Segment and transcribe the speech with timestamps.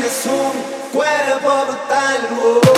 [0.00, 2.28] tienes un cuerpo brutal.
[2.42, 2.69] Oh.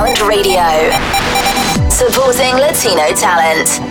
[0.00, 0.90] Radio.
[1.90, 3.89] Supporting Latino talent.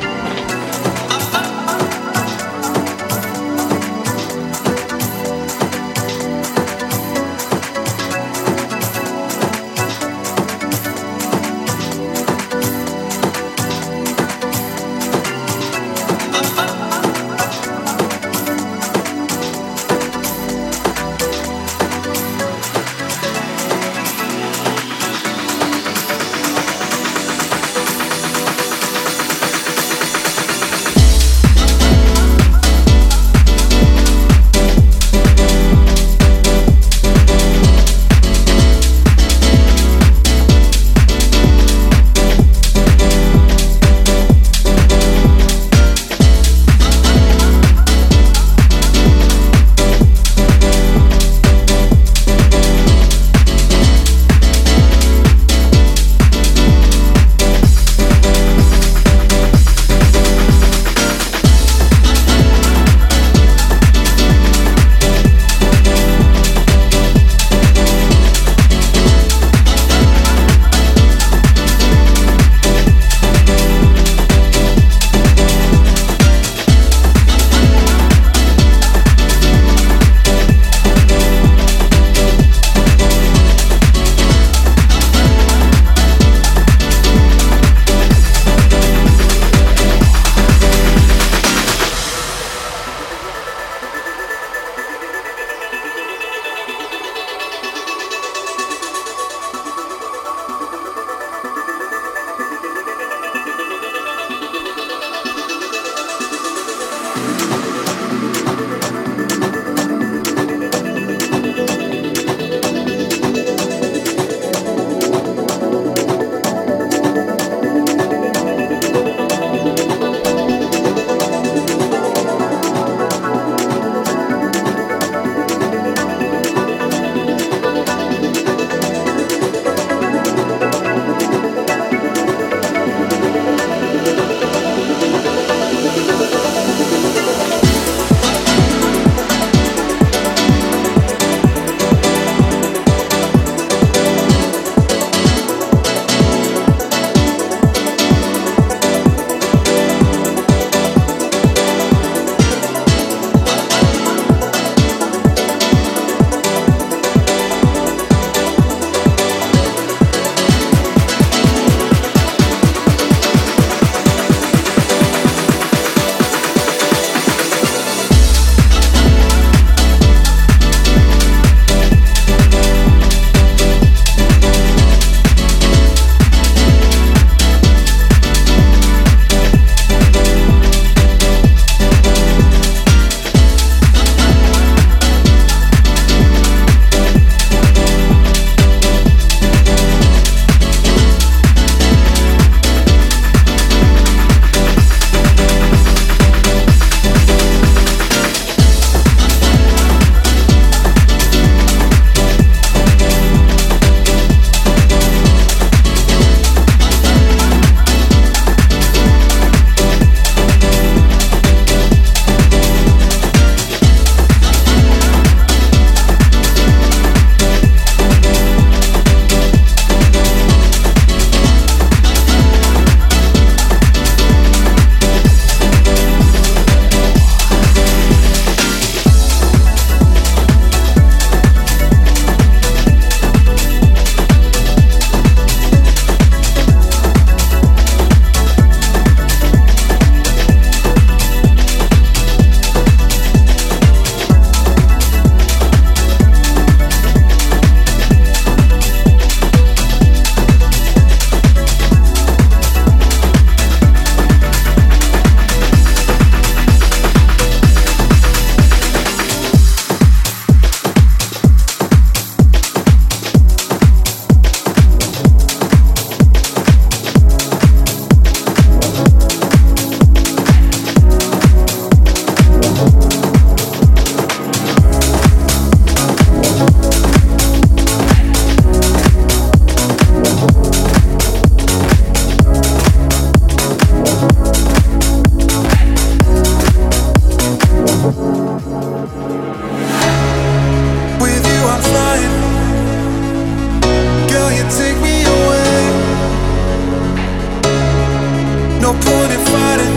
[298.90, 299.96] no point in fighting.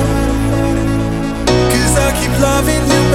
[1.73, 3.12] Cause I keep loving you.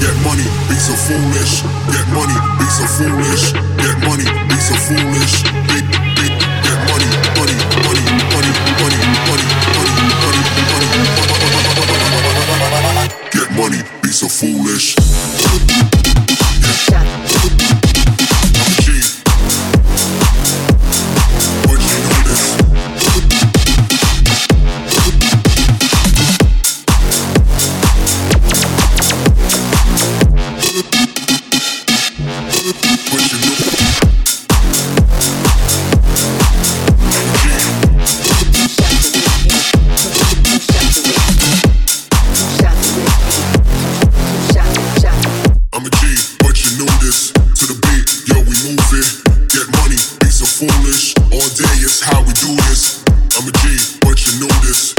[0.00, 5.42] get money, be so foolish, get money, be so foolish, get money, be so foolish,
[5.68, 5.84] big,
[6.16, 6.32] big,
[6.64, 10.42] get money, money, money, money, money, money, money, money,
[10.72, 10.88] money,
[12.96, 14.96] money, get money, be so foolish.
[50.60, 51.14] foolish.
[51.32, 53.02] All day is how we do this.
[53.38, 54.89] I'm a G, but you know this.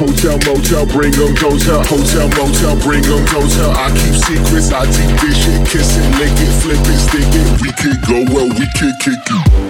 [0.00, 1.84] Hotel, motel, bring them tell.
[1.84, 3.70] Hotel, motel, bring them tell.
[3.70, 5.68] I keep secrets, I deep dish it.
[5.68, 7.60] Kiss it, lick it, flip it, stick it.
[7.60, 9.69] We could go where well, we could kick it.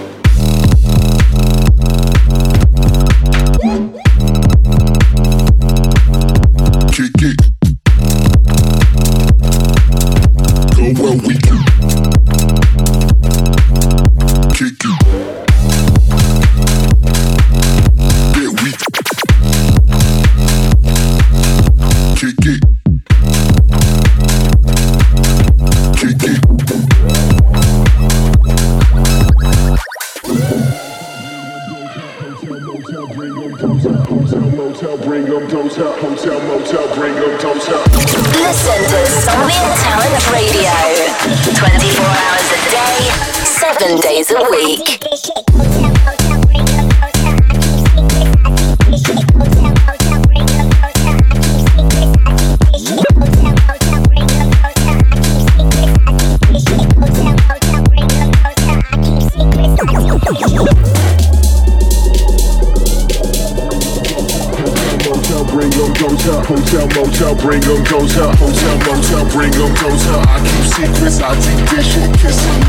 [66.45, 70.21] Hotel, motel, bring 'em hotel, hotel, motel, bring 'em hotel.
[70.21, 72.09] I keep secrets, I deep kiss it,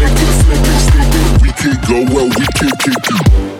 [0.01, 1.43] lick it, flip it, stick it.
[1.43, 3.52] We could go well, we could kick it.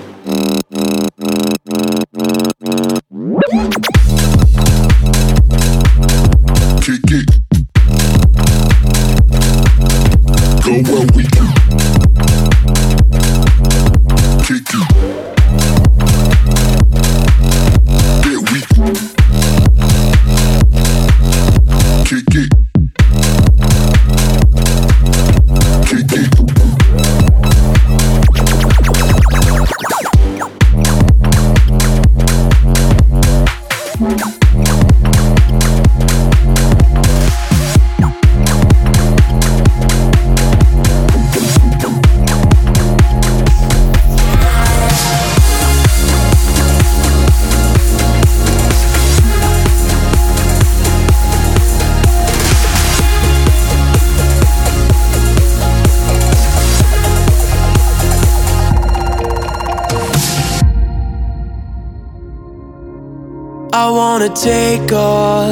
[64.23, 65.49] Wanna take off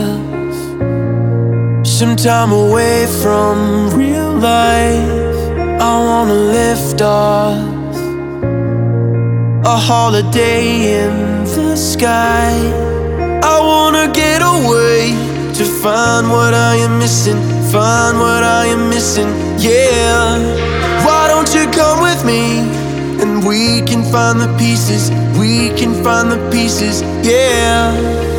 [1.85, 5.81] some time away from real life.
[5.81, 7.97] I wanna lift off
[9.65, 12.53] a holiday in the sky.
[13.43, 15.15] I wanna get away
[15.55, 17.41] to find what I am missing,
[17.73, 20.39] find what I am missing, yeah.
[21.05, 22.43] Why don't you come with me?
[23.21, 28.30] And we can find the pieces, we can find the pieces, yeah.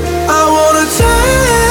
[1.00, 1.71] I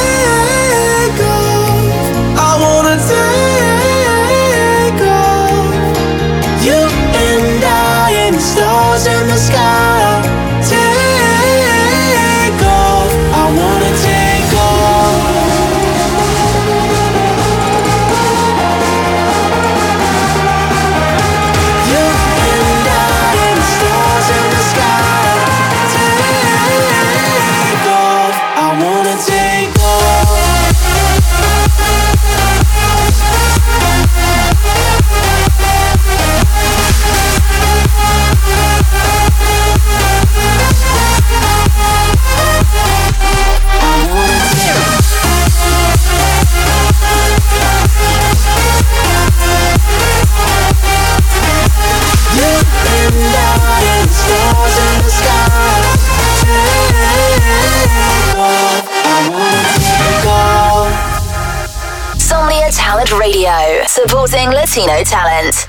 [64.71, 65.67] Latino talent.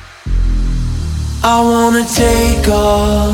[1.44, 3.34] I wanna take off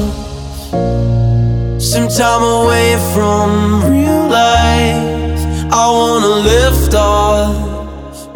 [1.81, 5.43] some time away from real life.
[5.69, 8.29] I wanna lift off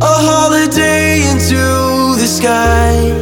[0.00, 1.60] a holiday into
[2.16, 3.12] the sky.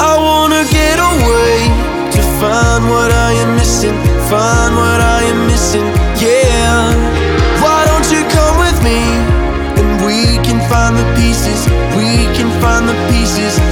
[0.00, 1.68] I wanna get away
[2.12, 3.96] to find what I am missing,
[4.30, 6.01] find what I am missing,
[12.92, 13.71] the pieces,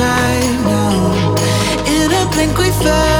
[0.00, 1.34] time now.
[1.94, 3.19] In a blink, we fell.